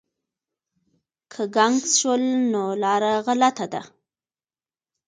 [1.31, 3.81] که ګنګس شول نو لاره غلطه ده.